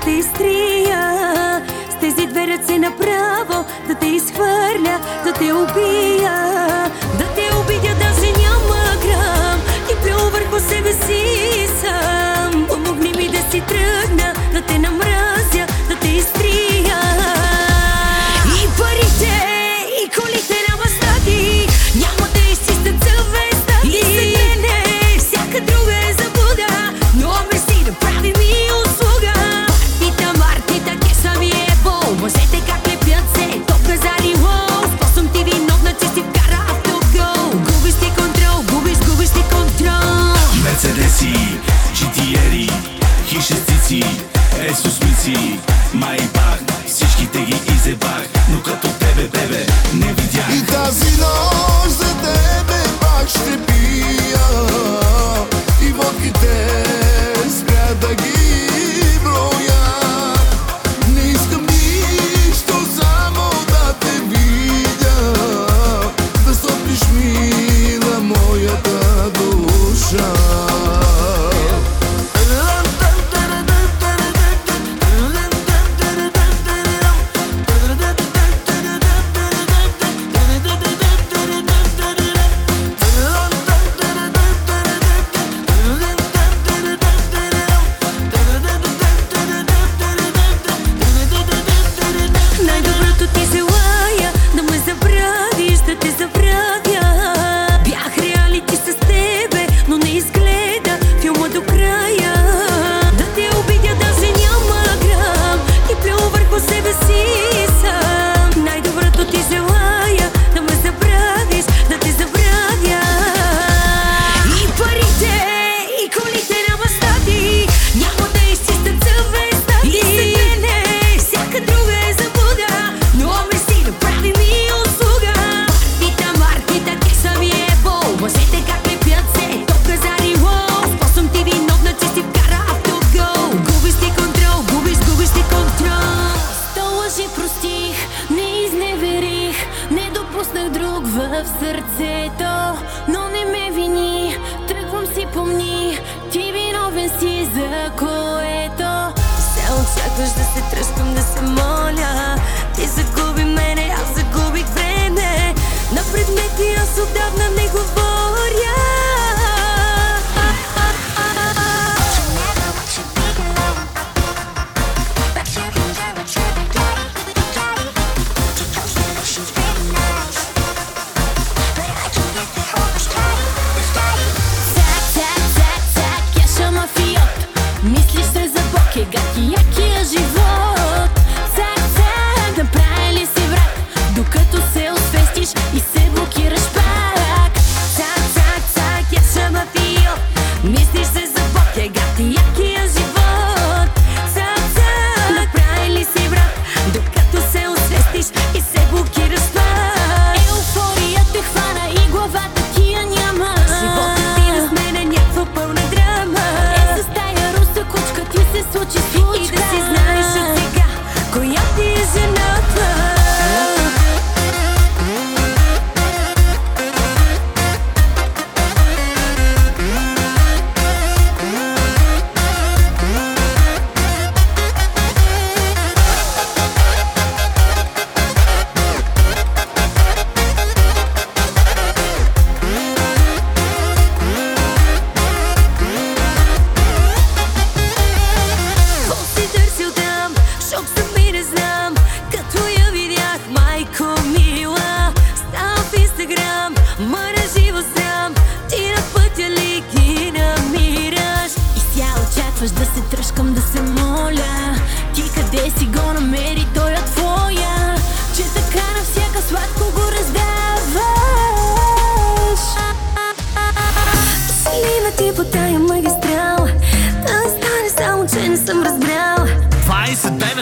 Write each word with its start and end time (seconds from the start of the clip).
да 0.00 0.04
те 0.04 0.10
изтрия, 0.10 1.62
с 1.90 2.00
тези 2.00 2.26
две 2.26 2.46
ръце 2.46 2.78
направо 2.78 3.64
да 3.88 3.94
те 3.94 4.06
изхвърля, 4.06 5.00
да 5.24 5.29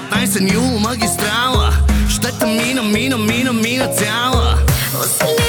19 0.01 0.53
jul 0.53 0.79
магистрала 0.81 1.73
Ще 2.11 2.33
те 2.39 2.47
мина, 2.47 2.83
мина, 2.83 3.17
мина, 3.17 3.53
мина 3.53 3.87
цяла 3.89 4.59
Усилия 5.01 5.48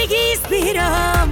Аз 0.00 0.08
не 0.08 0.16
ги 0.16 0.32
избирам 0.32 1.30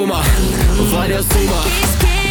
паля 0.00 0.06
гума, 0.06 0.22
варя 0.92 1.22
сума 1.22 1.64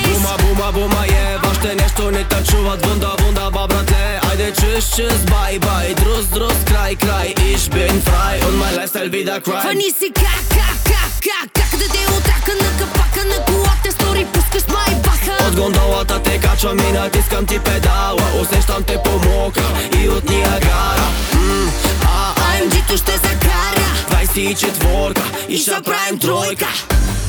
Бума, 0.05 0.38
бума, 0.38 0.71
бума 0.71 1.05
е, 1.07 1.38
още 1.51 1.75
нещо 1.75 2.11
не 2.11 2.23
те 2.23 2.43
чуват 2.51 2.85
Вунда, 2.85 3.11
вунда, 3.21 3.49
ба 3.51 3.67
братле, 3.67 4.19
айде 4.29 4.51
чуш, 4.51 4.83
чуш, 4.95 5.19
бай, 5.31 5.59
бай 5.59 5.93
Друз, 5.93 6.25
друз, 6.25 6.53
край, 6.65 6.95
край, 6.95 7.35
ich 7.38 7.69
bin 7.69 8.01
frei 8.01 8.35
Und 8.47 8.57
mein 8.59 8.75
Lifestyle 8.75 9.11
wieder 9.11 9.41
crime 9.41 9.61
Фани 9.61 9.91
си 9.99 10.11
как, 10.15 10.43
как, 10.49 10.75
как, 10.91 11.11
как, 11.27 11.47
как 11.53 11.79
да 11.79 11.88
те 11.93 12.03
отрака 12.17 12.53
на 12.63 12.69
капака 12.79 13.25
на 13.25 13.45
колата 13.45 13.91
Стори 13.91 14.25
пускаш 14.25 14.63
май 14.67 14.95
баха 15.03 15.47
От 15.47 15.55
гондолата 15.55 16.19
те 16.23 16.39
качвам 16.39 16.79
и 16.79 16.91
натискам 16.91 17.45
ти 17.45 17.59
педала 17.59 18.27
Усещам 18.41 18.83
те 18.83 18.97
по 19.03 19.11
мокра 19.11 19.69
и 20.01 20.09
от 20.09 20.29
Ниагара 20.29 21.07
mm, 21.33 21.69
а, 22.03 22.33
АМГ-то 22.51 22.97
ще 22.97 23.11
закара 23.11 23.89
24 24.09 25.49
и 25.49 25.57
ще 25.57 25.81
правим 25.81 26.19
тройка 26.19 26.67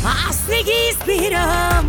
Аз 0.04 0.48
не 0.48 0.62
ги 0.62 0.90
избирам 0.90 1.86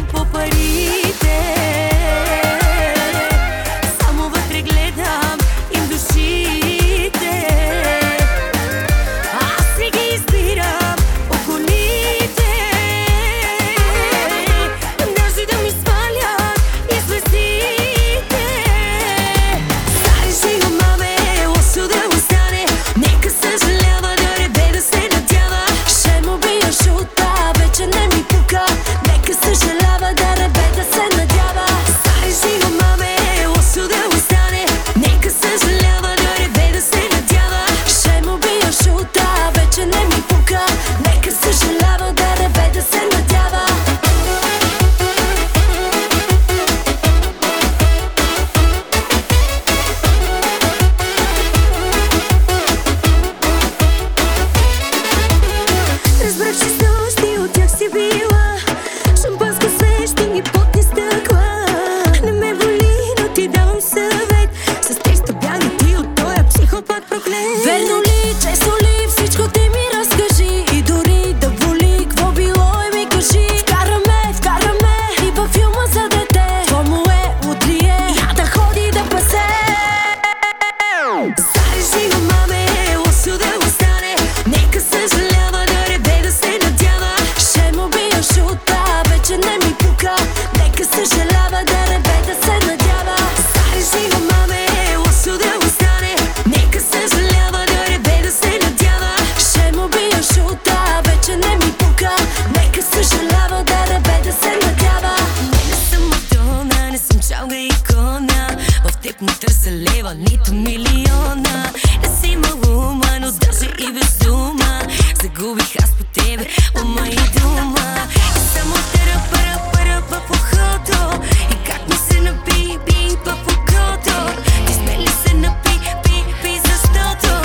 Не 109.22 109.34
търся 109.34 109.72
лева, 109.72 110.14
нито 110.14 110.54
милиона. 110.54 111.72
Не 112.02 112.10
си 112.22 112.28
имала 112.28 112.90
ума, 112.90 113.20
но 113.22 113.32
даже 113.32 113.66
и 113.80 113.92
без 113.94 114.18
дума. 114.18 114.82
Загубих 115.22 115.76
аз 115.84 115.92
по 115.92 116.04
тебе 116.04 116.48
ума 116.82 117.08
и 117.08 117.40
дума. 117.40 118.08
И 118.36 118.40
Само 118.40 118.76
тера 118.76 119.22
пара 119.32 119.62
пара 119.74 120.04
в 120.10 120.22
ухото 120.30 121.22
И 121.52 121.68
как 121.68 121.90
ми 121.90 121.96
се 121.96 122.22
наби, 122.22 122.78
би 122.86 123.18
в 123.26 123.38
окото 123.48 124.42
Ти 124.68 124.74
смели 124.74 125.10
се 125.28 125.34
напи, 125.34 125.80
пи, 126.04 126.24
пи, 126.44 126.62
защото? 126.66 127.38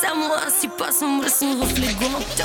Само 0.00 0.30
аз 0.46 0.60
си 0.60 0.68
пасвам 0.78 1.16
мръсно 1.16 1.66
в 1.66 1.78
леглото. 1.78 2.44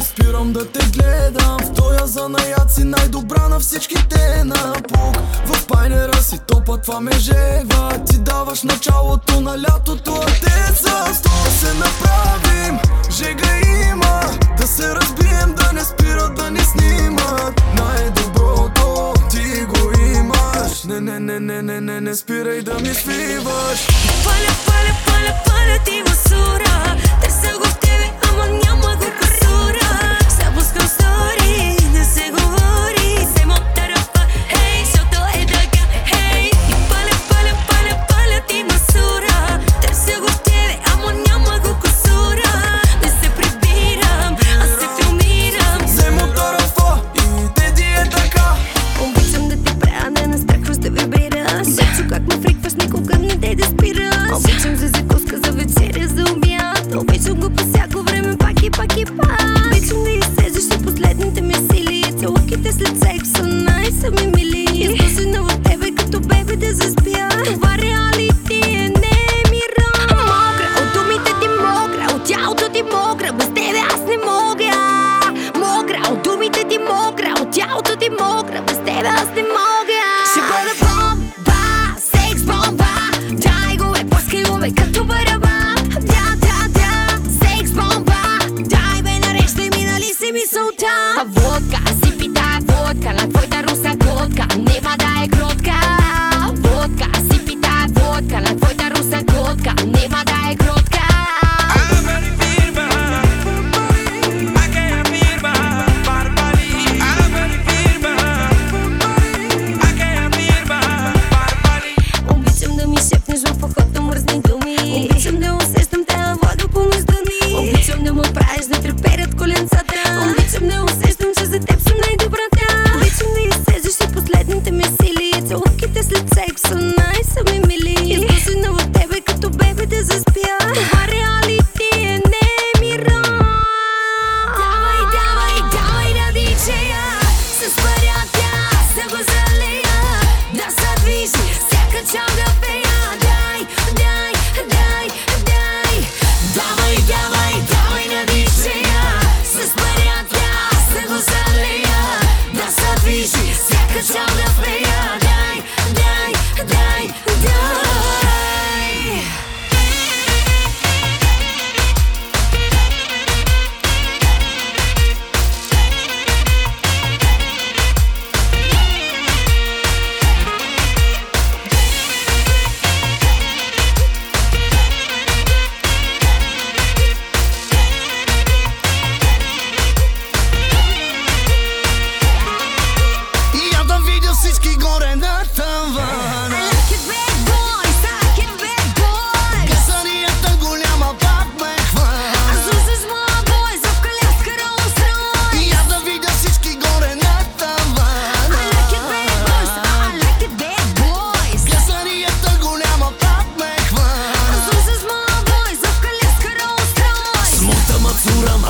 Спирам 0.00 0.52
да 0.52 0.66
те 0.66 0.86
гледам. 0.86 1.56
В 1.60 1.72
тоя 1.74 2.06
занаят 2.06 2.70
си 2.72 2.84
най-добра 2.84 3.48
на 3.48 3.60
всичките 3.60 4.44
на 4.44 4.72
пук. 4.88 5.16
В 5.46 5.66
пайнера 5.66 6.22
си 6.22 6.38
топа, 6.46 6.78
това 6.78 7.00
ме 7.00 7.18
жева. 7.18 8.00
Ти 8.06 8.18
даваш 8.18 8.62
началото 8.62 9.40
на 9.40 9.58
лятото, 9.58 10.14
а 10.22 10.26
те 10.26 10.72
за 10.72 11.14
сто 11.14 11.30
се 11.60 11.74
направим. 11.74 12.78
Жега 13.10 13.58
има, 13.90 14.20
да 14.58 14.66
се 14.66 14.94
разбием, 14.94 15.54
да 15.56 15.72
не 15.72 15.84
спират 15.84 16.34
да 16.34 16.50
ни 16.50 16.60
снимат 16.60 17.62
Най-доброто 17.74 19.14
ти 19.30 19.64
го 19.64 19.90
имаш. 20.16 20.84
Не, 20.84 21.00
не, 21.00 21.20
не, 21.20 21.40
не, 21.40 21.62
не, 21.62 21.80
не, 21.80 22.00
не 22.00 22.14
спирай 22.14 22.62
да 22.62 22.74
ми 22.74 22.94
свиваш. 22.94 23.86
Паля, 24.24 24.52
паля, 24.66 24.94
паля, 25.06 25.34
паля 25.46 25.78
ти 25.84 26.02
масура 26.08 26.96
Търся 27.22 27.58
го 27.58 27.64
в 27.64 27.78
тебе, 27.78 28.10
ама 28.30 28.46
няма 28.46 28.96
го 28.96 29.06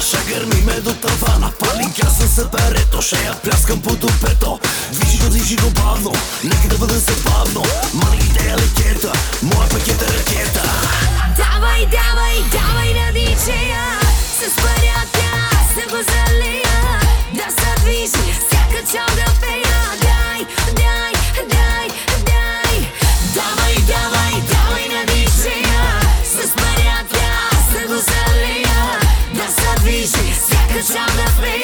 шагър 0.02 0.44
ми 0.44 0.62
ме 0.62 0.80
до 0.80 0.94
тавана. 0.94 1.52
Пали 1.58 1.86
газа 2.00 2.26
за 2.26 2.50
перето, 2.50 3.02
ще 3.02 3.16
я 3.16 3.34
пляскам 3.44 3.82
по 3.82 3.96
тупето 3.96 4.58
Движи 4.92 5.18
го, 5.18 5.28
движи 5.28 5.56
го 5.56 5.70
бавно, 5.70 6.12
нека 6.44 6.68
да 6.68 6.78
бъде 6.78 6.94
забавно. 6.94 7.62
Мали 7.94 8.48
е 8.48 8.56
лекета, 8.56 9.12
моя 9.42 9.68
пакет 9.68 10.02
е 10.02 10.18
ракета. 10.18 10.62
Давай, 11.36 11.86
давай, 11.86 12.36
давай 12.52 12.94
на 12.94 13.12
диджея. 13.12 13.84
С 14.38 14.56
парята 14.62 15.48
се 15.74 15.86
позалия 15.86 17.00
Да 17.34 17.46
се 17.62 17.84
движи, 17.84 18.32
всяка 18.32 18.92
чал 18.92 19.16
пея. 19.40 19.82
Дай, 20.02 20.46
дай 20.76 20.81
the 30.82 30.88
sound 30.88 31.20
of 31.20 31.40
me. 31.40 31.61